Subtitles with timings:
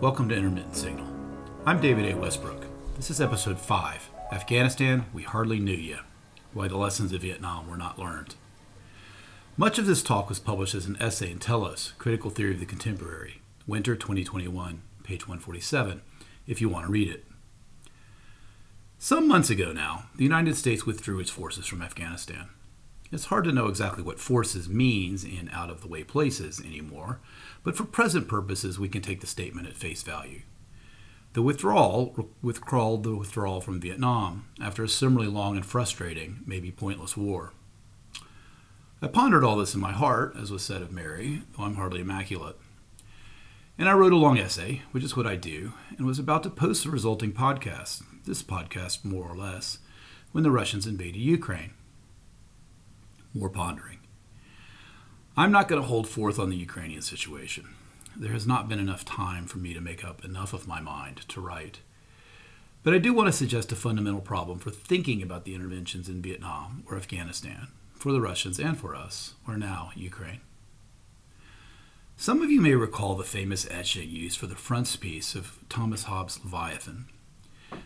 [0.00, 1.06] Welcome to Intermittent Signal.
[1.66, 2.16] I'm David A.
[2.16, 2.64] Westbrook.
[2.96, 5.98] This is episode 5 Afghanistan, We Hardly Knew You
[6.54, 8.34] Why the Lessons of Vietnam Were Not Learned.
[9.58, 12.64] Much of this talk was published as an essay in Telos, Critical Theory of the
[12.64, 16.00] Contemporary, Winter 2021, page 147,
[16.46, 17.26] if you want to read it.
[18.98, 22.48] Some months ago now, the United States withdrew its forces from Afghanistan.
[23.12, 27.18] It's hard to know exactly what forces means in out of the way places anymore,
[27.64, 30.42] but for present purposes, we can take the statement at face value.
[31.32, 37.16] The withdrawal withdrawal the withdrawal from Vietnam after a similarly long and frustrating, maybe pointless
[37.16, 37.52] war.
[39.02, 42.00] I pondered all this in my heart, as was said of Mary, though I'm hardly
[42.00, 42.56] immaculate.
[43.78, 46.50] And I wrote a long essay, which is what I do, and was about to
[46.50, 49.78] post the resulting podcast, this podcast more or less,
[50.32, 51.72] when the Russians invaded Ukraine.
[53.34, 53.98] More pondering.
[55.36, 57.68] I'm not going to hold forth on the Ukrainian situation.
[58.16, 61.28] There has not been enough time for me to make up enough of my mind
[61.28, 61.80] to write.
[62.82, 66.22] But I do want to suggest a fundamental problem for thinking about the interventions in
[66.22, 70.40] Vietnam or Afghanistan, for the Russians and for us, or now Ukraine.
[72.16, 76.40] Some of you may recall the famous etching used for the frontispiece of Thomas Hobbes'
[76.44, 77.06] Leviathan.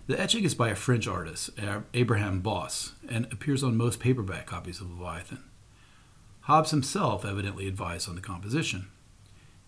[0.06, 4.46] The etching is by a French artist, uh, Abraham Bosse, and appears on most paperback
[4.46, 5.42] copies of Leviathan.
[6.42, 8.88] Hobbes himself evidently advised on the composition.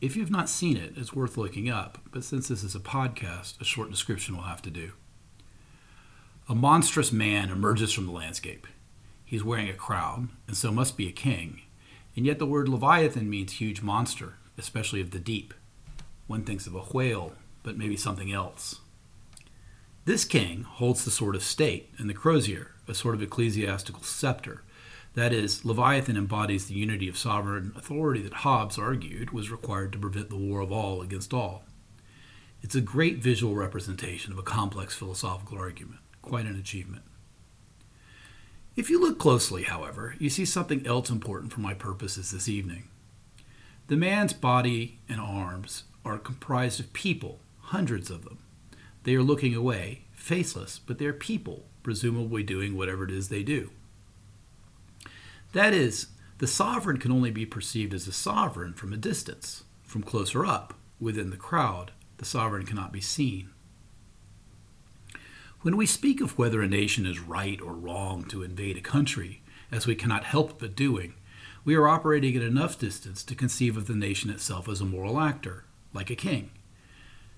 [0.02, 3.58] If you've not seen it, it's worth looking up, but since this is a podcast,
[3.60, 4.92] a short description will have to do.
[6.50, 8.66] A monstrous man emerges from the landscape.
[9.24, 11.62] He's wearing a crown, and so must be a king,
[12.14, 15.54] and yet the word Leviathan means huge monster, especially of the deep.
[16.26, 17.32] One thinks of a whale,
[17.62, 18.80] but maybe something else.
[20.06, 24.62] This king holds the sword of state and the crozier, a sort of ecclesiastical scepter,
[25.14, 29.98] that is, Leviathan embodies the unity of sovereign authority that Hobbes argued was required to
[29.98, 31.64] prevent the war of all against all.
[32.62, 37.02] It's a great visual representation of a complex philosophical argument, quite an achievement.
[38.76, 42.90] If you look closely, however, you see something else important for my purposes this evening.
[43.88, 48.38] The man's body and arms are comprised of people, hundreds of them.
[49.06, 53.70] They are looking away, faceless, but they're people, presumably doing whatever it is they do.
[55.52, 56.08] That is,
[56.38, 59.62] the sovereign can only be perceived as a sovereign from a distance.
[59.84, 63.50] From closer up, within the crowd, the sovereign cannot be seen.
[65.60, 69.40] When we speak of whether a nation is right or wrong to invade a country,
[69.70, 71.14] as we cannot help but doing,
[71.64, 75.20] we are operating at enough distance to conceive of the nation itself as a moral
[75.20, 75.62] actor,
[75.94, 76.50] like a king.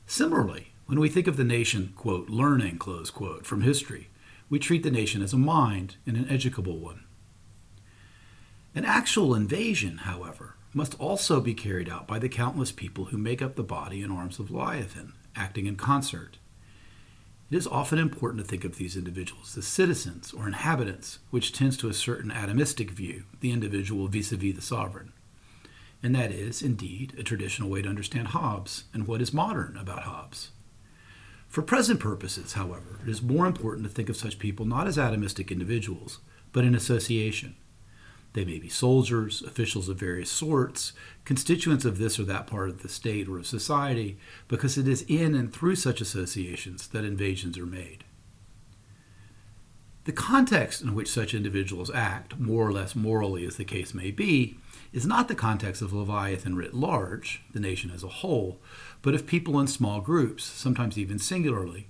[0.07, 4.09] Similarly, when we think of the nation, quote, learning, close quote, from history,
[4.49, 7.05] we treat the nation as a mind and an educable one.
[8.75, 13.43] An actual invasion, however, must also be carried out by the countless people who make
[13.43, 16.39] up the body and arms of Leviathan, acting in concert.
[17.51, 21.77] It is often important to think of these individuals as citizens or inhabitants, which tends
[21.79, 25.13] to a certain atomistic view, the individual vis a vis the sovereign.
[26.03, 30.05] And that is, indeed, a traditional way to understand Hobbes and what is modern about
[30.05, 30.53] Hobbes.
[31.59, 34.97] For present purposes, however, it is more important to think of such people not as
[34.97, 36.21] atomistic individuals,
[36.53, 37.57] but in association
[38.33, 40.93] they may be soldiers, officials of various sorts,
[41.25, 45.05] constituents of this or that part of the state or of society, because it is
[45.09, 48.05] in and through such associations that invasions are made.
[50.05, 54.13] The context in which such individuals act, more or less morally as the case may
[54.13, 54.59] be,
[54.93, 58.61] is not the context of Leviathan writ large, the nation as a whole,
[59.03, 61.89] but of people in small groups, sometimes even singularly,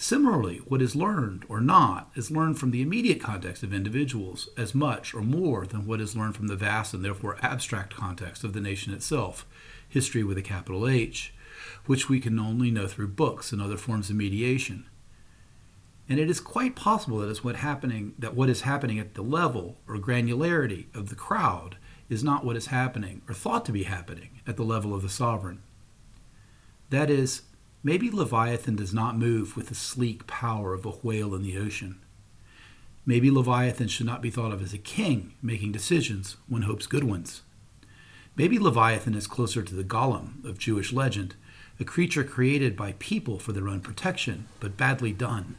[0.00, 4.72] Similarly, what is learned or not is learned from the immediate context of individuals as
[4.72, 8.52] much or more than what is learned from the vast and therefore abstract context of
[8.52, 9.44] the nation itself,
[9.88, 11.34] history with a capital H,
[11.86, 14.86] which we can only know through books and other forms of mediation.
[16.08, 19.22] And it is quite possible that is what happening that what is happening at the
[19.22, 21.76] level or granularity of the crowd
[22.08, 25.08] is not what is happening or thought to be happening at the level of the
[25.08, 25.60] sovereign.
[26.90, 27.42] That is,
[27.82, 32.00] Maybe Leviathan does not move with the sleek power of a whale in the ocean.
[33.06, 37.04] Maybe Leviathan should not be thought of as a king making decisions when hopes good
[37.04, 37.42] ones.
[38.36, 41.36] Maybe Leviathan is closer to the golem of Jewish legend,
[41.78, 45.56] a creature created by people for their own protection, but badly done.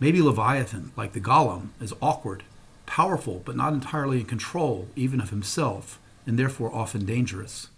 [0.00, 2.42] Maybe Leviathan, like the golem, is awkward,
[2.86, 7.68] powerful, but not entirely in control even of himself, and therefore often dangerous.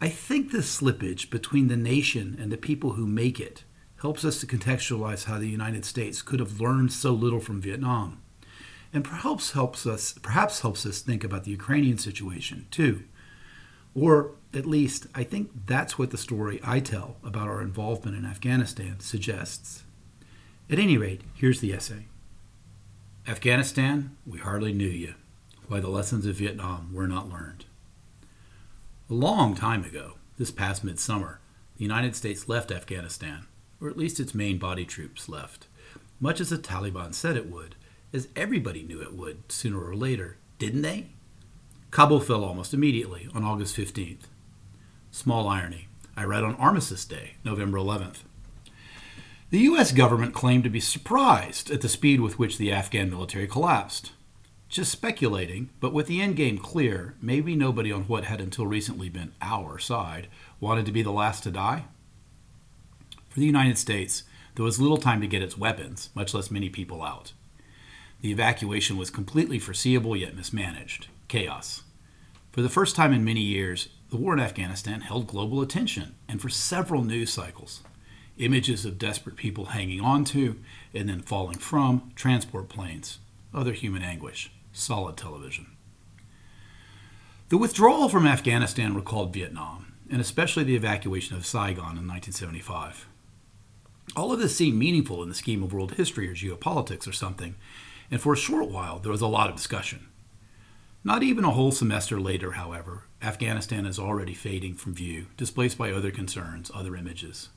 [0.00, 3.64] I think this slippage between the nation and the people who make it
[4.00, 8.20] helps us to contextualize how the United States could have learned so little from Vietnam.
[8.92, 13.04] And perhaps helps us perhaps helps us think about the Ukrainian situation too.
[13.94, 18.26] Or at least, I think that's what the story I tell about our involvement in
[18.26, 19.84] Afghanistan suggests.
[20.72, 22.06] At any rate, here's the essay
[23.28, 25.16] Afghanistan, we hardly knew you.
[25.68, 27.66] Why the lessons of Vietnam were not learned.
[29.10, 31.40] A long time ago, this past midsummer,
[31.76, 33.48] the United States left Afghanistan,
[33.82, 35.66] or at least its main body troops left,
[36.18, 37.74] much as the Taliban said it would,
[38.14, 41.08] as everybody knew it would sooner or later, didn't they?
[41.90, 44.22] Kabul fell almost immediately on August 15th.
[45.10, 45.88] Small irony.
[46.16, 48.20] I read on Armistice Day, November 11th.
[49.52, 49.92] The U.S.
[49.92, 54.12] government claimed to be surprised at the speed with which the Afghan military collapsed.
[54.70, 59.34] Just speculating, but with the endgame clear, maybe nobody on what had until recently been
[59.42, 60.28] our side
[60.58, 61.84] wanted to be the last to die?
[63.28, 64.22] For the United States,
[64.54, 67.34] there was little time to get its weapons, much less many people out.
[68.22, 71.82] The evacuation was completely foreseeable yet mismanaged chaos.
[72.52, 76.40] For the first time in many years, the war in Afghanistan held global attention, and
[76.40, 77.82] for several news cycles.
[78.42, 80.58] Images of desperate people hanging on to
[80.92, 83.20] and then falling from transport planes,
[83.54, 85.68] other human anguish, solid television.
[87.50, 93.06] The withdrawal from Afghanistan recalled Vietnam, and especially the evacuation of Saigon in 1975.
[94.16, 97.54] All of this seemed meaningful in the scheme of world history or geopolitics or something,
[98.10, 100.08] and for a short while there was a lot of discussion.
[101.04, 105.92] Not even a whole semester later, however, Afghanistan is already fading from view, displaced by
[105.92, 107.48] other concerns, other images.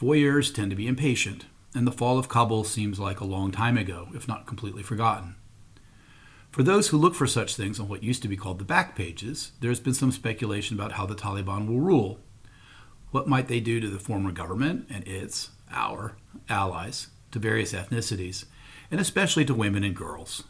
[0.00, 1.44] Voyeurs tend to be impatient,
[1.74, 5.36] and the fall of Kabul seems like a long time ago, if not completely forgotten.
[6.50, 8.96] For those who look for such things on what used to be called the back
[8.96, 12.18] pages, there has been some speculation about how the Taliban will rule.
[13.10, 16.16] What might they do to the former government and its, our,
[16.48, 18.46] allies, to various ethnicities,
[18.90, 20.44] and especially to women and girls.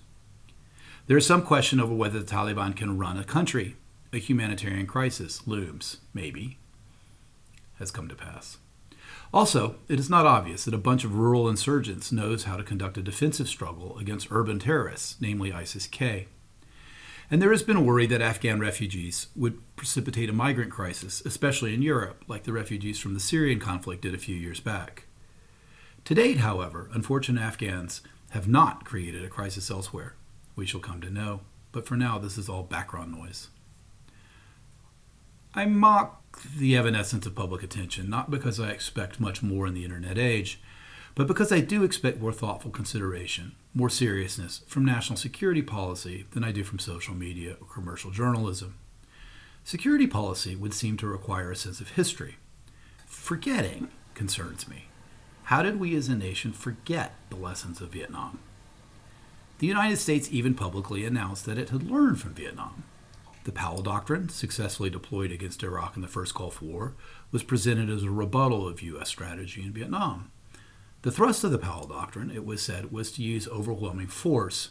[1.09, 3.75] There is some question over whether the Taliban can run a country.
[4.13, 6.59] A humanitarian crisis looms, maybe,
[7.79, 8.59] has come to pass.
[9.33, 12.99] Also, it is not obvious that a bunch of rural insurgents knows how to conduct
[12.99, 16.27] a defensive struggle against urban terrorists, namely ISIS K.
[17.31, 21.75] And there has been a worry that Afghan refugees would precipitate a migrant crisis, especially
[21.75, 25.05] in Europe, like the refugees from the Syrian conflict did a few years back.
[26.07, 28.01] To date, however, unfortunate Afghans
[28.31, 30.17] have not created a crisis elsewhere.
[30.57, 33.49] We shall come to know, but for now, this is all background noise.
[35.55, 36.20] I mock
[36.57, 40.61] the evanescence of public attention, not because I expect much more in the internet age,
[41.15, 46.45] but because I do expect more thoughtful consideration, more seriousness from national security policy than
[46.45, 48.77] I do from social media or commercial journalism.
[49.65, 52.37] Security policy would seem to require a sense of history.
[53.07, 54.87] Forgetting concerns me.
[55.45, 58.39] How did we as a nation forget the lessons of Vietnam?
[59.59, 62.85] The United States even publicly announced that it had learned from Vietnam.
[63.45, 66.95] The Powell Doctrine, successfully deployed against Iraq in the first Gulf War,
[67.31, 69.09] was presented as a rebuttal of U.S.
[69.09, 70.31] strategy in Vietnam.
[71.03, 74.71] The thrust of the Powell Doctrine, it was said, was to use overwhelming force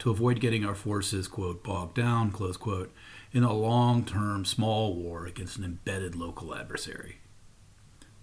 [0.00, 2.92] to avoid getting our forces, quote, bogged down, close quote,
[3.32, 7.18] in a long term small war against an embedded local adversary.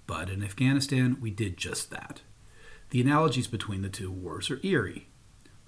[0.05, 2.21] But in Afghanistan, we did just that.
[2.91, 5.07] The analogies between the two wars are eerie.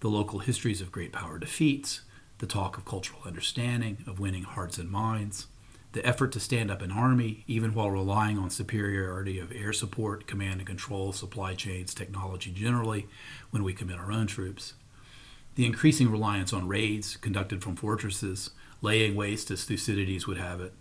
[0.01, 2.01] The local histories of great power defeats,
[2.39, 5.47] the talk of cultural understanding, of winning hearts and minds,
[5.91, 10.27] the effort to stand up an army, even while relying on superiority of air support,
[10.27, 13.07] command and control, supply chains, technology generally,
[13.49, 14.73] when we commit our own troops,
[15.55, 20.73] the increasing reliance on raids conducted from fortresses, laying waste as Thucydides would have it,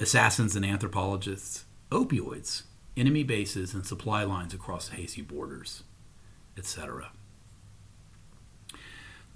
[0.00, 2.62] assassins and anthropologists, opioids,
[2.96, 5.82] enemy bases and supply lines across hazy borders,
[6.56, 7.10] etc.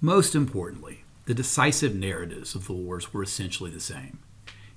[0.01, 4.17] Most importantly, the decisive narratives of the wars were essentially the same.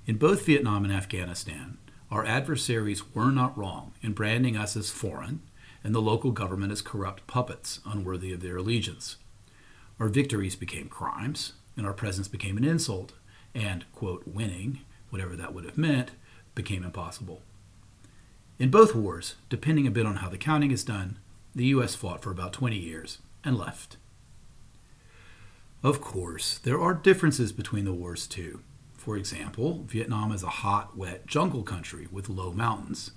[0.05, 1.79] In both Vietnam and Afghanistan,
[2.11, 5.41] our adversaries were not wrong in branding us as foreign
[5.83, 9.15] and the local government as corrupt puppets unworthy of their allegiance.
[9.99, 13.13] Our victories became crimes, and our presence became an insult,
[13.55, 16.11] and, quote, winning, whatever that would have meant,
[16.53, 17.41] became impossible.
[18.59, 21.17] In both wars, depending a bit on how the counting is done,
[21.55, 21.95] the U.S.
[21.95, 23.97] fought for about 20 years and left.
[25.83, 28.61] Of course, there are differences between the wars, too.
[28.95, 33.11] For example, Vietnam is a hot, wet jungle country with low mountains.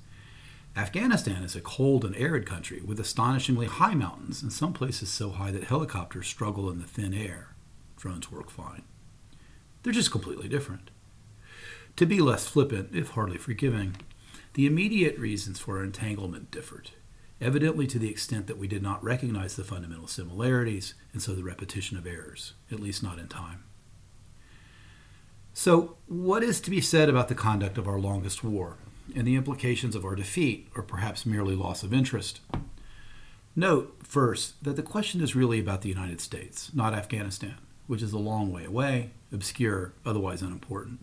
[0.76, 5.30] Afghanistan is a cold and arid country with astonishingly high mountains, in some places so
[5.30, 7.54] high that helicopters struggle in the thin air.
[7.96, 8.82] Drones work fine.
[9.84, 10.90] They're just completely different.
[11.94, 13.96] To be less flippant, if hardly forgiving,
[14.54, 16.90] the immediate reasons for our entanglement differed,
[17.40, 21.44] evidently to the extent that we did not recognize the fundamental similarities, and so the
[21.44, 23.64] repetition of errors, at least not in time.
[25.52, 28.76] So, what is to be said about the conduct of our longest war
[29.14, 32.40] and the implications of our defeat, or perhaps merely loss of interest?
[33.54, 38.12] Note, first, that the question is really about the United States, not Afghanistan, which is
[38.12, 41.00] a long way away, obscure, otherwise unimportant.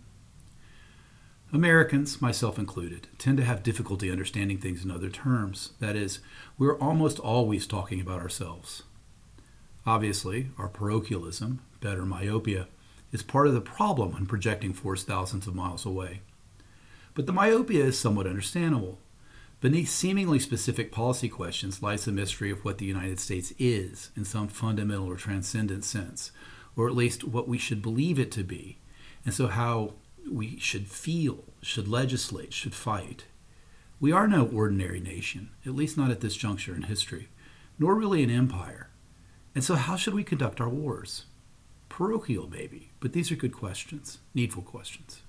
[1.54, 5.74] Americans, myself included, tend to have difficulty understanding things in other terms.
[5.80, 6.18] That is,
[6.58, 8.82] we're almost always talking about ourselves.
[9.86, 12.68] Obviously, our parochialism, better myopia,
[13.12, 16.22] is part of the problem when projecting force thousands of miles away.
[17.14, 18.98] But the myopia is somewhat understandable.
[19.62, 24.26] Beneath seemingly specific policy questions lies the mystery of what the United States is in
[24.26, 26.32] some fundamental or transcendent sense,
[26.76, 28.80] or at least what we should believe it to be,
[29.24, 29.94] and so how
[30.32, 33.26] we should feel, should legislate, should fight.
[34.00, 37.30] We are no ordinary nation, at least not at this juncture in history,
[37.80, 38.90] nor really an empire.
[39.56, 41.26] And so, how should we conduct our wars?
[41.94, 45.22] parochial, maybe, but these are good questions, needful questions.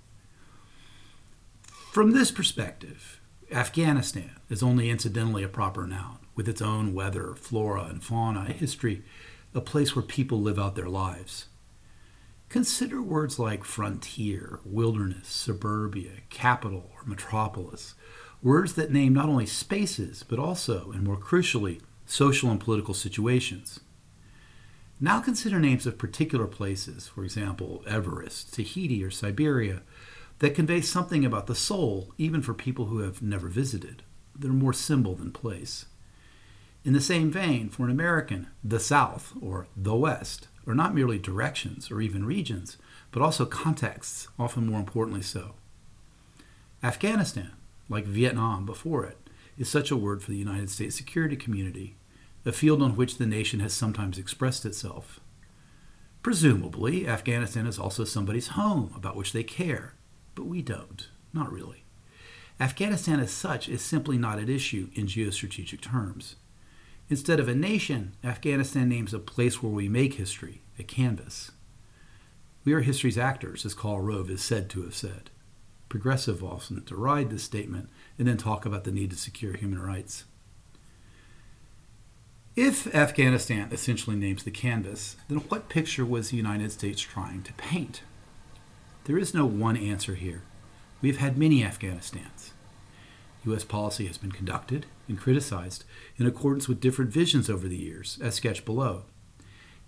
[1.92, 3.20] From this perspective,
[3.52, 9.02] Afghanistan is only incidentally a proper noun, with its own weather, flora, and fauna, history,
[9.54, 11.48] a place where people live out their lives.
[12.54, 17.96] Consider words like frontier, wilderness, suburbia, capital, or metropolis,
[18.44, 23.80] words that name not only spaces, but also, and more crucially, social and political situations.
[25.00, 29.82] Now consider names of particular places, for example, Everest, Tahiti, or Siberia,
[30.38, 34.04] that convey something about the soul, even for people who have never visited.
[34.32, 35.86] They're more symbol than place.
[36.84, 41.18] In the same vein, for an American, the South or the West are not merely
[41.18, 42.76] directions or even regions,
[43.10, 45.54] but also contexts, often more importantly so.
[46.82, 47.52] Afghanistan,
[47.88, 49.18] like Vietnam before it,
[49.56, 51.96] is such a word for the United States security community
[52.46, 55.20] a field on which the nation has sometimes expressed itself.
[56.22, 59.94] Presumably, Afghanistan is also somebody's home about which they care,
[60.34, 61.84] but we don't, not really.
[62.60, 66.36] Afghanistan as such is simply not at issue in geostrategic terms.
[67.14, 71.52] Instead of a nation, Afghanistan names a place where we make history, a canvas.
[72.64, 75.30] We are history's actors, as Karl Rove is said to have said.
[75.88, 80.24] Progressive often deride this statement and then talk about the need to secure human rights.
[82.56, 87.52] If Afghanistan essentially names the canvas, then what picture was the United States trying to
[87.52, 88.02] paint?
[89.04, 90.42] There is no one answer here.
[91.00, 92.50] We have had many Afghanistans.
[93.46, 93.64] U.S.
[93.64, 95.84] policy has been conducted and criticized
[96.16, 99.02] in accordance with different visions over the years, as sketched below.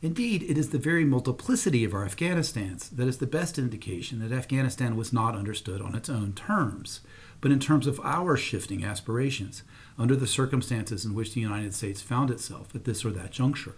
[0.02, 4.36] Indeed, it is the very multiplicity of our Afghanistans that is the best indication that
[4.36, 7.00] Afghanistan was not understood on its own terms,
[7.40, 9.62] but in terms of our shifting aspirations
[9.98, 13.74] under the circumstances in which the United States found itself at this or that juncture.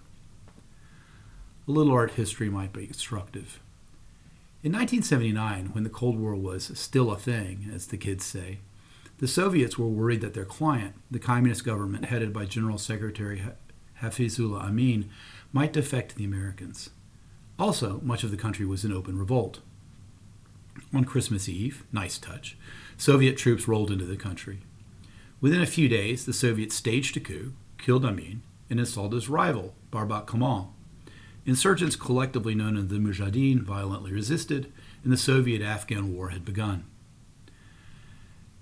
[1.69, 3.61] A little art history might be instructive.
[4.65, 8.59] In 1979, when the Cold War was still a thing, as the kids say,
[9.19, 13.43] the Soviets were worried that their client, the communist government headed by General Secretary
[14.01, 15.11] Hafizullah Amin,
[15.53, 16.91] might defect to the Americans.
[17.59, 19.61] Also, much of the country was in open revolt.
[20.95, 22.57] On Christmas Eve, nice touch,
[22.97, 24.61] Soviet troops rolled into the country.
[25.41, 29.75] Within a few days, the Soviets staged a coup, killed Amin, and installed his rival,
[29.91, 30.75] Babrak Karmal.
[31.45, 34.73] Insurgents collectively known as the Mujahideen violently resisted,
[35.03, 36.85] and the Soviet Afghan War had begun.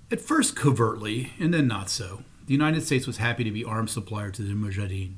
[0.08, 3.90] At first covertly, and then not so, the United States was happy to be arms
[3.90, 5.14] supplier to the Mujahideen.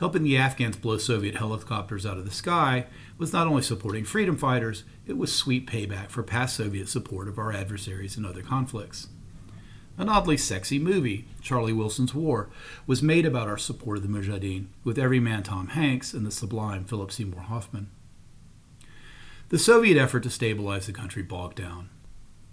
[0.00, 2.86] Helping the Afghans blow Soviet helicopters out of the sky
[3.18, 7.38] was not only supporting freedom fighters, it was sweet payback for past Soviet support of
[7.38, 9.06] our adversaries in other conflicts.
[9.96, 12.48] An oddly sexy movie, Charlie Wilson's War,
[12.88, 16.84] was made about our support of the Mujahideen, with everyman Tom Hanks and the sublime
[16.84, 17.90] Philip Seymour Hoffman.
[19.50, 21.90] The Soviet effort to stabilize the country bogged down.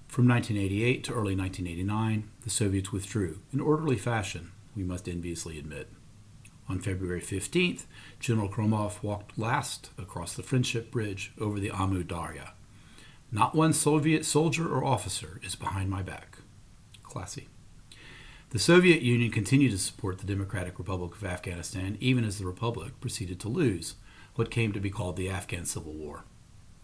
[0.07, 5.89] From 1988 to early 1989, the Soviets withdrew, in orderly fashion, we must enviously admit.
[6.69, 7.85] On February 15th,
[8.19, 12.53] General Gromov walked last across the Friendship Bridge over the Amu Darya.
[13.31, 16.39] Not one Soviet soldier or officer is behind my back.
[17.03, 17.47] Classy.
[18.49, 22.99] The Soviet Union continued to support the Democratic Republic of Afghanistan even as the republic
[23.01, 23.95] proceeded to lose
[24.35, 26.23] what came to be called the Afghan Civil War.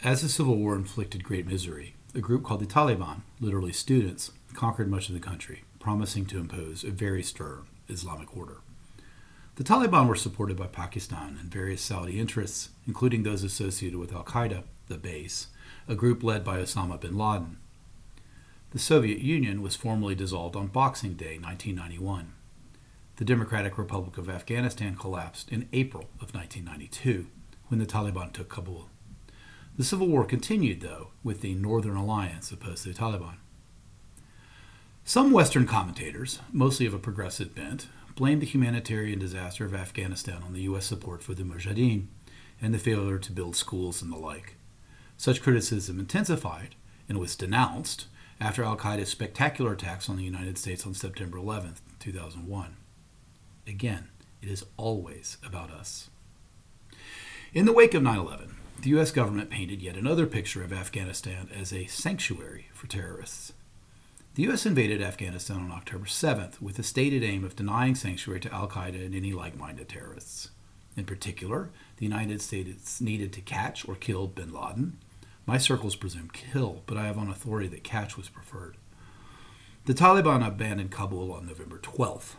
[0.02, 4.88] As the Civil War inflicted great misery, a group called the Taliban, literally students, conquered
[4.88, 8.58] much of the country, promising to impose a very stern Islamic order.
[9.56, 14.24] The Taliban were supported by Pakistan and various Saudi interests, including those associated with Al
[14.24, 15.48] Qaeda, the base,
[15.88, 17.58] a group led by Osama bin Laden.
[18.70, 22.32] The Soviet Union was formally dissolved on Boxing Day 1991.
[23.16, 27.26] The Democratic Republic of Afghanistan collapsed in April of 1992
[27.68, 28.88] when the Taliban took Kabul.
[29.76, 33.36] The civil war continued, though, with the Northern Alliance opposed to the Taliban.
[35.04, 40.52] Some Western commentators, mostly of a progressive bent, blamed the humanitarian disaster of Afghanistan on
[40.52, 40.86] the U.S.
[40.86, 42.06] support for the Mujahideen
[42.62, 44.54] and the failure to build schools and the like.
[45.16, 46.76] Such criticism intensified
[47.08, 48.06] and was denounced
[48.40, 52.76] after Al Qaeda's spectacular attacks on the United States on September 11, 2001.
[53.66, 54.08] Again,
[54.40, 56.10] it is always about us.
[57.52, 59.10] In the wake of 9 11, the U.S.
[59.10, 63.52] government painted yet another picture of Afghanistan as a sanctuary for terrorists.
[64.34, 64.66] The U.S.
[64.66, 69.06] invaded Afghanistan on October 7th with the stated aim of denying sanctuary to Al Qaeda
[69.06, 70.50] and any like minded terrorists.
[70.96, 74.98] In particular, the United States needed to catch or kill bin Laden.
[75.46, 78.76] My circles presume kill, but I have on authority that catch was preferred.
[79.86, 82.34] The Taliban abandoned Kabul on November 12th.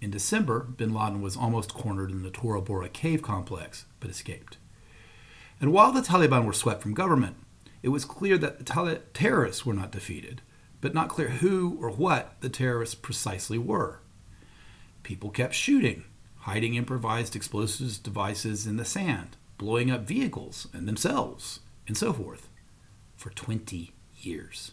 [0.00, 4.58] In December, bin Laden was almost cornered in the Tora Bora cave complex, but escaped.
[5.60, 7.36] And while the Taliban were swept from government,
[7.82, 10.42] it was clear that the terrorists were not defeated
[10.80, 14.00] but not clear who or what the terrorists precisely were.
[15.02, 16.04] People kept shooting,
[16.40, 22.48] hiding improvised explosives devices in the sand, blowing up vehicles and themselves, and so forth,
[23.16, 24.72] for 20 years.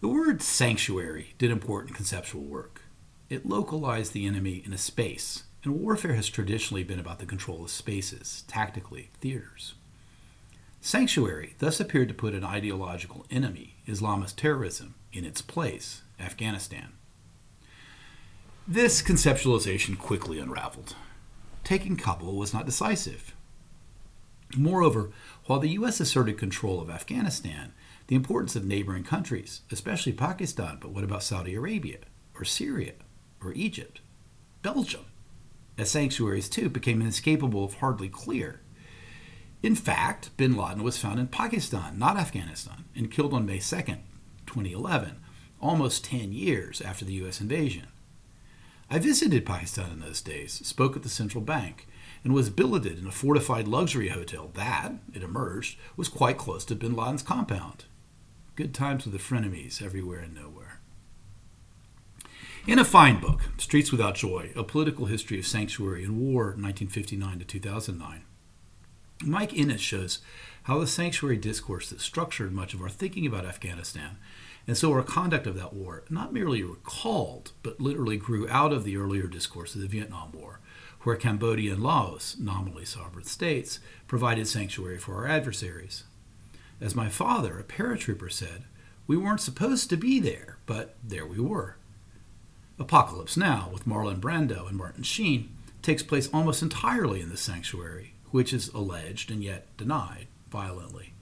[0.00, 2.82] The word sanctuary did important conceptual work.
[3.30, 7.64] It localized the enemy in a space, and warfare has traditionally been about the control
[7.64, 9.74] of spaces, tactically, theaters.
[10.80, 16.92] Sanctuary thus appeared to put an ideological enemy, Islamist terrorism, in its place, Afghanistan.
[18.68, 20.94] This conceptualization quickly unraveled.
[21.64, 23.34] Taking Kabul was not decisive.
[24.56, 25.10] Moreover,
[25.46, 25.98] while the U.S.
[25.98, 27.72] asserted control of Afghanistan,
[28.06, 31.98] the importance of neighboring countries, especially Pakistan, but what about Saudi Arabia,
[32.36, 32.92] or Syria,
[33.42, 34.00] or Egypt,
[34.62, 35.06] Belgium,
[35.78, 38.60] as sanctuaries too, became inescapable if hardly clear.
[39.62, 43.76] In fact, bin Laden was found in Pakistan, not Afghanistan, and killed on May 2,
[44.46, 45.16] 2011,
[45.60, 47.40] almost 10 years after the U.S.
[47.40, 47.86] invasion.
[48.88, 51.88] I visited Pakistan in those days, spoke at the central bank,
[52.22, 56.74] and was billeted in a fortified luxury hotel that, it emerged, was quite close to
[56.74, 57.86] bin Laden's compound.
[58.54, 60.65] Good times with the frenemies everywhere and nowhere.
[62.66, 67.38] In a fine book, Streets Without Joy A Political History of Sanctuary and War, 1959
[67.38, 68.24] to 2009,
[69.24, 70.18] Mike Innes shows
[70.64, 74.16] how the sanctuary discourse that structured much of our thinking about Afghanistan,
[74.66, 78.82] and so our conduct of that war, not merely recalled, but literally grew out of
[78.82, 80.58] the earlier discourse of the Vietnam War,
[81.02, 86.02] where Cambodia and Laos, nominally sovereign states, provided sanctuary for our adversaries.
[86.80, 88.64] As my father, a paratrooper, said,
[89.06, 91.76] we weren't supposed to be there, but there we were.
[92.78, 98.14] Apocalypse Now, with Marlon Brando and Martin Sheen, takes place almost entirely in the sanctuary,
[98.30, 101.14] which is alleged and yet denied violently.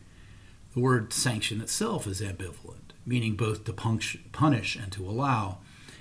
[0.72, 5.58] The word sanction itself is ambivalent, meaning both to punish and to allow.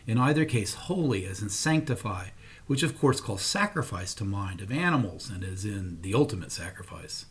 [0.07, 2.29] In either case, holy as in sanctify,
[2.65, 7.25] which of course calls sacrifice to mind of animals and is in the ultimate sacrifice.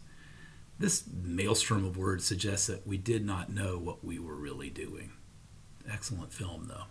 [0.79, 5.13] This maelstrom of words suggests that we did not know what we were really doing.
[5.91, 6.85] Excellent film, though.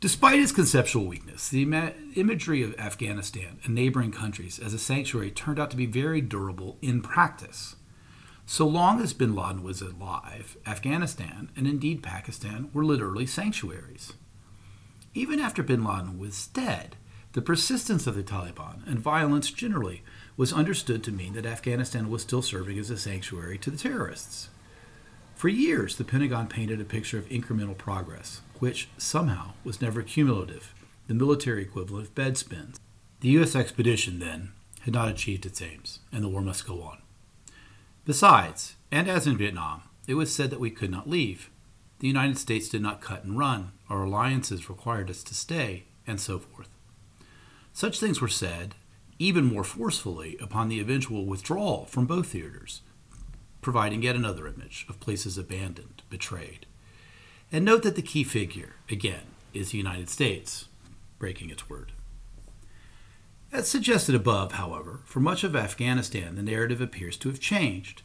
[0.00, 5.32] Despite its conceptual weakness, the ima- imagery of Afghanistan and neighboring countries as a sanctuary
[5.32, 7.74] turned out to be very durable in practice.
[8.46, 14.12] So long as bin Laden was alive, Afghanistan, and indeed Pakistan, were literally sanctuaries.
[15.14, 16.94] Even after bin Laden was dead,
[17.32, 20.04] the persistence of the Taliban and violence generally
[20.36, 24.48] was understood to mean that Afghanistan was still serving as a sanctuary to the terrorists.
[25.34, 30.74] For years, the Pentagon painted a picture of incremental progress, which somehow was never cumulative,
[31.06, 32.78] the military equivalent of bed spins.
[33.20, 33.56] The U.S.
[33.56, 36.98] expedition, then, had not achieved its aims, and the war must go on.
[38.04, 41.50] Besides, and as in Vietnam, it was said that we could not leave.
[41.98, 46.20] The United States did not cut and run, our alliances required us to stay, and
[46.20, 46.68] so forth.
[47.72, 48.74] Such things were said,
[49.18, 52.82] even more forcefully, upon the eventual withdrawal from both theaters,
[53.60, 56.66] providing yet another image of places abandoned, betrayed.
[57.50, 59.22] And note that the key figure, again,
[59.54, 60.66] is the United States,
[61.18, 61.92] breaking its word.
[63.50, 68.02] As suggested above, however, for much of Afghanistan, the narrative appears to have changed.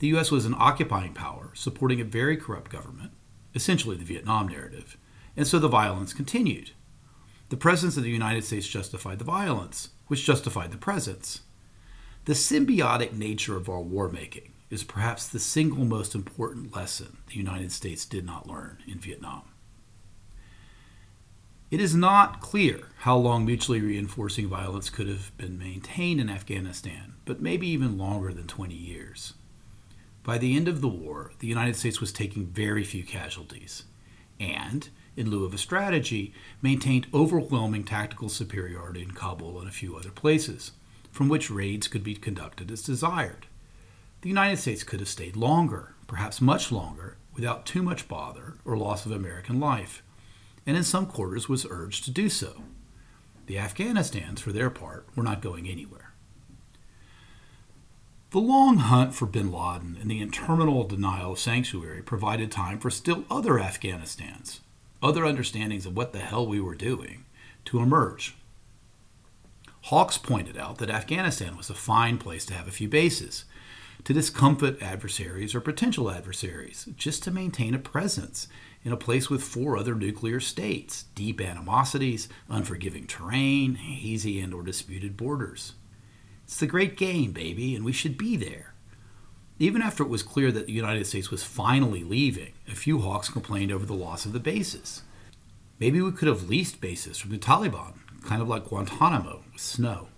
[0.00, 0.30] The U.S.
[0.30, 3.12] was an occupying power, supporting a very corrupt government,
[3.54, 4.98] essentially the Vietnam narrative,
[5.36, 6.72] and so the violence continued.
[7.48, 11.40] The presence of the United States justified the violence, which justified the presence.
[12.26, 17.36] The symbiotic nature of our war making, is perhaps the single most important lesson the
[17.36, 19.42] United States did not learn in Vietnam.
[21.70, 27.14] It is not clear how long mutually reinforcing violence could have been maintained in Afghanistan,
[27.24, 29.34] but maybe even longer than 20 years.
[30.22, 33.84] By the end of the war, the United States was taking very few casualties,
[34.38, 39.96] and, in lieu of a strategy, maintained overwhelming tactical superiority in Kabul and a few
[39.96, 40.72] other places,
[41.10, 43.46] from which raids could be conducted as desired.
[44.24, 48.74] The United States could have stayed longer, perhaps much longer, without too much bother or
[48.74, 50.02] loss of American life
[50.66, 52.62] and in some quarters was urged to do so.
[53.48, 56.14] The Afghanistans, for their part, were not going anywhere.
[58.30, 62.88] The long hunt for bin Laden and the interminable denial of sanctuary provided time for
[62.88, 64.60] still other Afghanistans,
[65.02, 67.26] other understandings of what the hell we were doing,
[67.66, 68.36] to emerge.
[69.82, 73.44] Hawks pointed out that Afghanistan was a fine place to have a few bases,
[74.04, 78.48] to discomfit adversaries or potential adversaries, just to maintain a presence
[78.84, 84.62] in a place with four other nuclear states, deep animosities, unforgiving terrain, hazy and or
[84.62, 85.72] disputed borders.
[86.44, 88.74] It's the great game, baby, and we should be there.
[89.58, 93.30] Even after it was clear that the United States was finally leaving, a few hawks
[93.30, 95.02] complained over the loss of the bases.
[95.78, 100.08] Maybe we could have leased bases from the Taliban, kind of like Guantanamo with snow.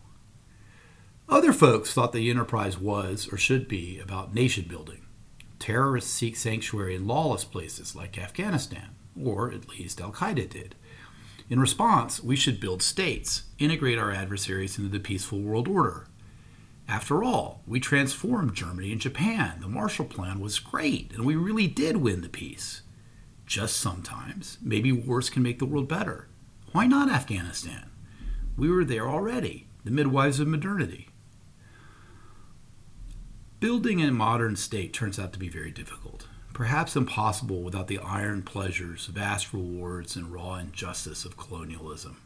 [1.29, 5.07] Other folks thought the enterprise was, or should be, about nation building
[5.59, 10.75] terrorists seek sanctuary in lawless places like Afghanistan, or at least Al Qaeda did.
[11.49, 16.07] In response, we should build states, integrate our adversaries into the peaceful world order.
[16.89, 19.59] After all, we transformed Germany and Japan.
[19.61, 22.83] The Marshall Plan was great, and we really did win the peace.
[23.45, 26.29] Just sometimes, maybe wars can make the world better.
[26.73, 27.91] Why not Afghanistan?
[28.57, 31.09] We were there already, the midwives of modernity.
[33.59, 38.43] Building a modern state turns out to be very difficult, perhaps impossible without the iron
[38.43, 42.21] pleasures, vast rewards, and raw injustice of colonialism.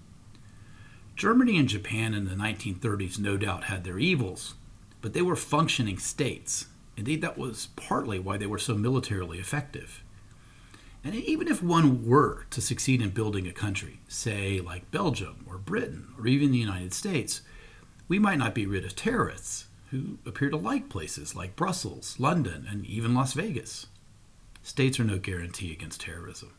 [1.14, 4.54] Germany and Japan in the 1930s no doubt had their evils,
[5.00, 6.66] but they were functioning states.
[6.96, 10.02] Indeed, that was partly why they were so militarily effective.
[11.04, 15.58] And even if one were to succeed in building a country, say like Belgium or
[15.58, 17.42] Britain or even the United States,
[18.08, 22.66] we might not be rid of terrorists, who appear to like places like Brussels, London,
[22.70, 23.86] and even Las Vegas.
[24.62, 26.52] States are no guarantee against terrorism.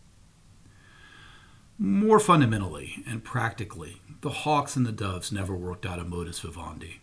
[1.78, 7.00] More fundamentally and practically, the hawks and the doves never worked out a modus vivendi.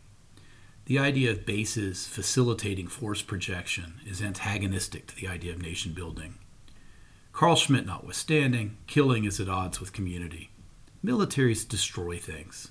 [0.85, 6.39] The idea of bases facilitating force projection is antagonistic to the idea of nation building.
[7.33, 10.51] Carl Schmitt notwithstanding, killing is at odds with community.
[11.05, 12.69] Militaries destroy things.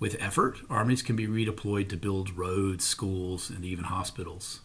[0.00, 4.60] With effort, armies can be redeployed to build roads, schools, and even hospitals.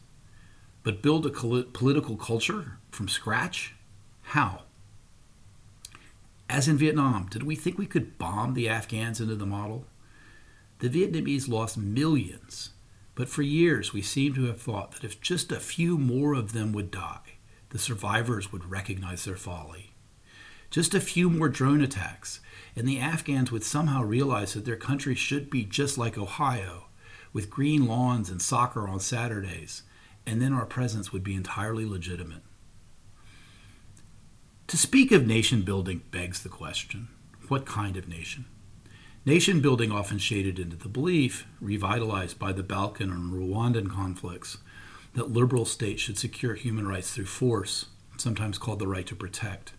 [0.81, 3.75] But build a political culture from scratch?
[4.21, 4.63] How?
[6.49, 9.85] As in Vietnam, did we think we could bomb the Afghans into the model?
[10.79, 12.69] The Vietnamese lost millions,
[13.13, 16.53] but for years we seem to have thought that if just a few more of
[16.53, 17.37] them would die,
[17.69, 19.91] the survivors would recognize their folly.
[20.69, 22.39] Just a few more drone attacks,
[22.75, 26.85] and the Afghans would somehow realize that their country should be just like Ohio,
[27.31, 29.83] with green lawns and soccer on Saturdays,
[30.25, 32.41] and then our presence would be entirely legitimate.
[34.67, 37.07] To speak of nation building begs the question
[37.47, 38.45] what kind of nation?
[39.23, 44.57] Nation building often shaded into the belief, revitalized by the Balkan and Rwandan conflicts,
[45.13, 47.85] that liberal states should secure human rights through force,
[48.17, 49.73] sometimes called the right to protect.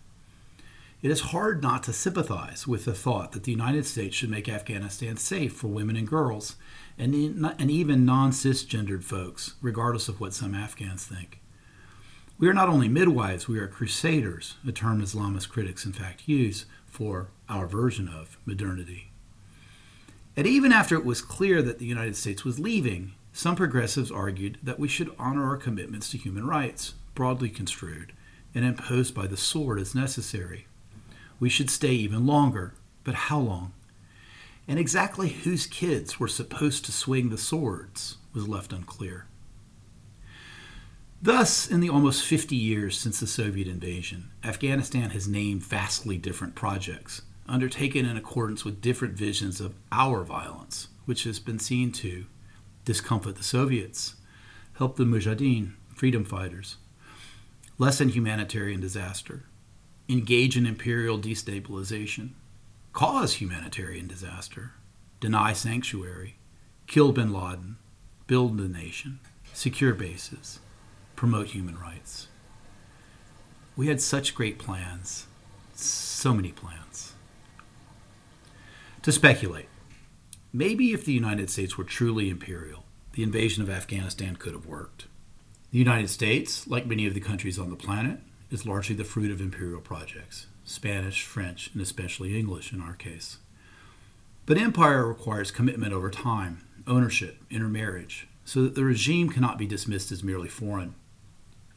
[1.01, 4.49] It is hard not to sympathize with the thought that the United States should make
[4.49, 6.55] Afghanistan safe for women and girls,
[6.97, 11.39] and, and even non cisgendered folks, regardless of what some Afghans think.
[12.39, 16.65] We are not only midwives, we are crusaders, a term Islamist critics in fact use
[16.85, 19.11] for our version of modernity.
[20.35, 24.57] And even after it was clear that the United States was leaving, some progressives argued
[24.63, 28.13] that we should honor our commitments to human rights, broadly construed,
[28.53, 30.66] and imposed by the sword as necessary.
[31.39, 32.73] We should stay even longer,
[33.03, 33.73] but how long?
[34.67, 39.25] And exactly whose kids were supposed to swing the swords was left unclear.
[41.21, 46.53] Thus, in the almost 50 years since the Soviet invasion, Afghanistan has named vastly different
[46.53, 52.25] projects, undertaken in accordance with different visions of our violence, which has been seen to
[52.85, 54.15] discomfort the Soviets,
[54.73, 56.77] help the Mujahideen, freedom fighters,
[57.79, 59.43] lessen humanitarian disaster,
[60.09, 62.29] engage in imperial destabilization,
[62.93, 64.71] cause humanitarian disaster,
[65.19, 66.35] deny sanctuary,
[66.87, 67.77] kill bin Laden,
[68.25, 69.19] build the nation,
[69.53, 70.59] secure bases,
[71.15, 72.27] promote human rights.
[73.75, 75.27] We had such great plans,
[75.73, 77.13] so many plans.
[79.03, 79.69] To speculate,
[80.51, 85.05] maybe if the United States were truly imperial, the invasion of Afghanistan could have worked.
[85.71, 89.31] The United States, like many of the countries on the planet, is largely the fruit
[89.31, 93.37] of imperial projects Spanish, French, and especially English in our case.
[94.45, 100.11] But empire requires commitment over time, ownership, intermarriage, so that the regime cannot be dismissed
[100.11, 100.95] as merely foreign.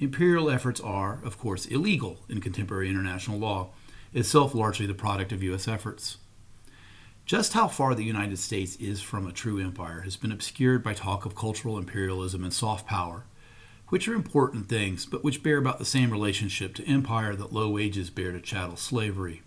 [0.01, 3.71] Imperial efforts are, of course, illegal in contemporary international law,
[4.13, 5.69] itself largely the product of U.S.
[5.69, 6.17] efforts.
[7.27, 10.95] Just how far the United States is from a true empire has been obscured by
[10.95, 13.25] talk of cultural imperialism and soft power,
[13.91, 17.69] which are important things, but which bear about the same relationship to empire that low
[17.69, 19.43] wages bear to chattel slavery.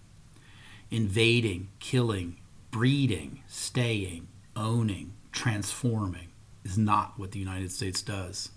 [0.92, 2.38] Invading, killing,
[2.70, 6.28] breeding, staying, owning, transforming
[6.64, 8.52] is not what the United States does.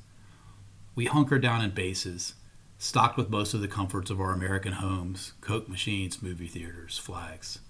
[0.94, 2.34] We hunker down in bases,
[2.78, 7.60] stocked with most of the comforts of our American homes Coke machines, movie theaters, flags.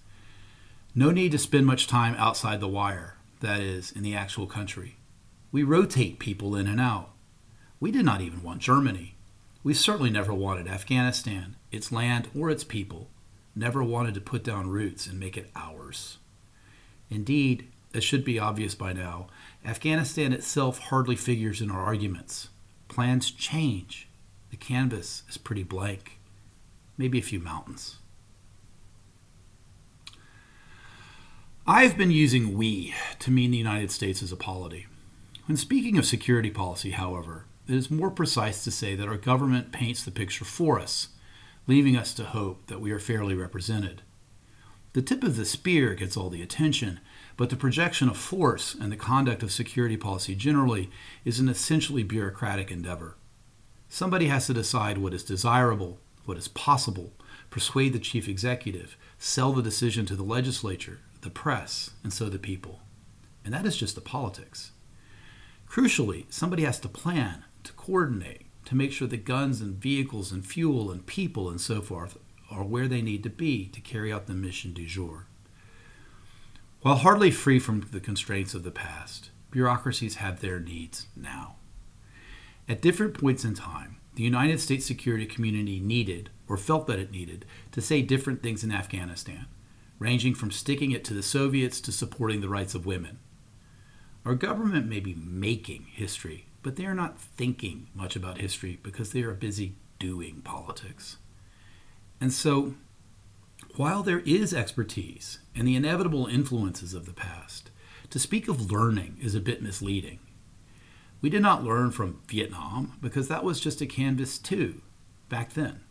[0.94, 4.96] No need to spend much time outside the wire, that is, in the actual country.
[5.52, 7.11] We rotate people in and out.
[7.79, 9.17] We did not even want Germany.
[9.62, 13.11] We certainly never wanted Afghanistan, its land, or its people,
[13.55, 16.19] never wanted to put down roots and make it ours.
[17.11, 19.29] Indeed, as should be obvious by now,
[19.65, 22.49] Afghanistan itself hardly figures in our arguments.
[22.89, 24.09] Plans change.
[24.51, 26.19] The canvas is pretty blank.
[26.97, 27.97] Maybe a few mountains.
[31.67, 34.87] I've been using we to mean the United States as a polity.
[35.47, 39.72] When speaking of security policy, however, it is more precise to say that our government
[39.72, 41.09] paints the picture for us,
[41.66, 44.02] leaving us to hope that we are fairly represented.
[44.92, 47.00] The tip of the spear gets all the attention,
[47.37, 50.90] but the projection of force and the conduct of security policy generally
[51.24, 53.16] is an essentially bureaucratic endeavor.
[53.88, 57.12] Somebody has to decide what is desirable, what is possible,
[57.50, 62.38] persuade the chief executive, sell the decision to the legislature, the press, and so the
[62.38, 62.81] people.
[63.44, 64.72] And that is just the politics.
[65.68, 70.44] Crucially, somebody has to plan, to coordinate, to make sure the guns and vehicles and
[70.44, 72.18] fuel and people and so forth
[72.50, 75.26] are where they need to be to carry out the mission du jour.
[76.83, 81.57] While hardly free from the constraints of the past, bureaucracies have their needs now.
[82.68, 87.11] At different points in time, the United States security community needed, or felt that it
[87.11, 89.46] needed, to say different things in Afghanistan,
[89.98, 93.18] ranging from sticking it to the Soviets to supporting the rights of women.
[94.24, 99.12] Our government may be making history, but they are not thinking much about history because
[99.12, 101.16] they are busy doing politics.
[102.20, 102.74] And so,
[103.76, 107.70] while there is expertise and the inevitable influences of the past,
[108.11, 110.18] to speak of learning is a bit misleading.
[111.20, 114.83] We did not learn from Vietnam because that was just a canvas too
[115.29, 115.83] back then.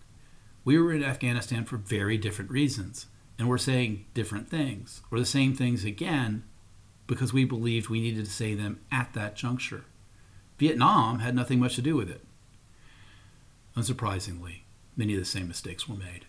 [0.65, 3.05] We were in Afghanistan for very different reasons,
[3.39, 6.43] and we're saying different things, or the same things again,
[7.07, 9.85] because we believed we needed to say them at that juncture.
[10.57, 12.23] Vietnam had nothing much to do with it.
[13.75, 14.61] Unsurprisingly,
[14.95, 16.25] many of the same mistakes were made.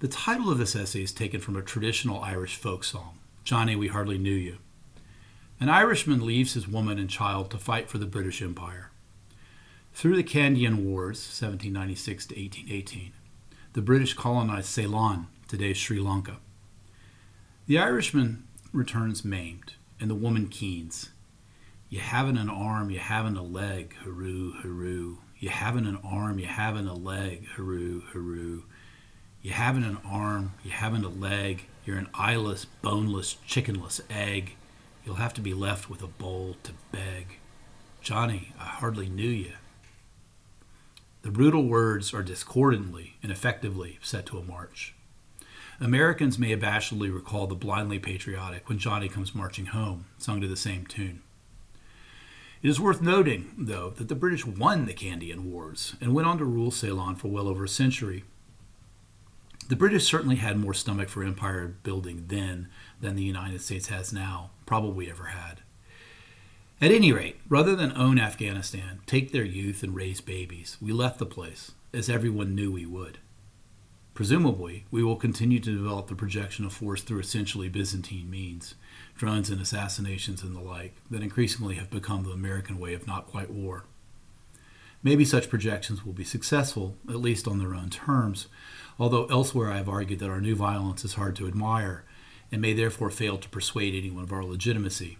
[0.00, 3.88] The title of this essay is taken from a traditional Irish folk song, Johnny, We
[3.88, 4.58] Hardly Knew You.
[5.58, 8.90] An Irishman leaves his woman and child to fight for the British Empire.
[9.92, 13.12] Through the Kandyan Wars, 1796 to 1818,
[13.72, 16.36] the British colonized Ceylon, today's Sri Lanka.
[17.66, 21.10] The Irishman returns maimed, and the woman keens.
[21.90, 25.18] You haven't an arm, you haven't a leg, hooroo, hooroo.
[25.38, 28.64] You haven't an arm, you haven't a leg, hooroo, hooroo.
[29.40, 34.56] You haven't an arm, you haven't a leg, you're an eyeless, boneless, chickenless egg.
[35.06, 37.38] You'll have to be left with a bowl to beg.
[38.02, 39.52] Johnny, I hardly knew you.
[41.22, 44.94] The brutal words are discordantly and effectively set to a march.
[45.80, 50.56] Americans may abashedly recall the blindly patriotic When Johnny Comes Marching Home, sung to the
[50.56, 51.22] same tune.
[52.60, 56.38] It is worth noting, though, that the British won the Kandyan Wars and went on
[56.38, 58.24] to rule Ceylon for well over a century.
[59.68, 62.68] The British certainly had more stomach for empire building then
[63.00, 65.60] than the United States has now, probably ever had.
[66.80, 71.18] At any rate, rather than own Afghanistan, take their youth, and raise babies, we left
[71.18, 73.18] the place, as everyone knew we would.
[74.14, 78.74] Presumably, we will continue to develop the projection of force through essentially Byzantine means,
[79.18, 83.26] drones and assassinations and the like, that increasingly have become the American way of not
[83.26, 83.84] quite war.
[85.02, 88.46] Maybe such projections will be successful, at least on their own terms,
[88.98, 92.04] although elsewhere I have argued that our new violence is hard to admire
[92.50, 95.18] and may therefore fail to persuade anyone of our legitimacy.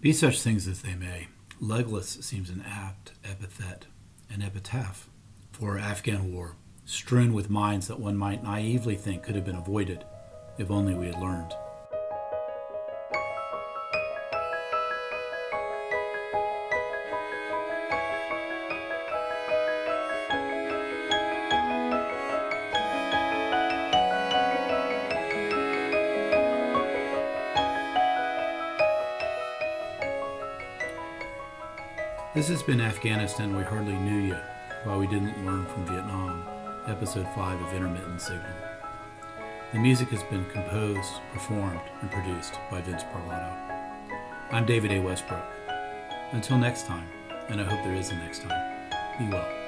[0.00, 1.26] Be such things as they may,
[1.60, 3.86] legless seems an apt epithet,
[4.30, 5.08] an epitaph,
[5.50, 10.04] for Afghan war strewn with mines that one might naively think could have been avoided.
[10.58, 11.54] If only we had learned.
[32.44, 34.36] This has been Afghanistan We Hardly Knew You,
[34.82, 36.44] Why We Didn't Learn from Vietnam,
[36.86, 38.44] Episode 5 of Intermittent Signal.
[39.72, 43.56] The music has been composed, performed, and produced by Vince Parlato.
[44.50, 45.00] I'm David A.
[45.00, 45.42] Westbrook.
[46.32, 47.08] Until next time,
[47.48, 49.63] and I hope there is a next time, be well.